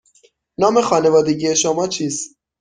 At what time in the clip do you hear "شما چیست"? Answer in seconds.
1.55-2.35